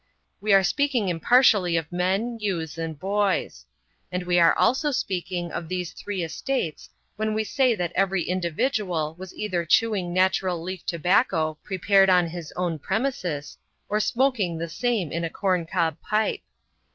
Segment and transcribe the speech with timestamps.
[0.41, 3.67] We are speaking impartially of men, youths and boys.
[4.11, 9.13] And we are also speaking of these three estates when we say that every individual
[9.19, 13.59] was either chewing natural leaf tobacco prepared on his own premises,
[13.89, 16.41] or smoking the same in a corn cob pipe.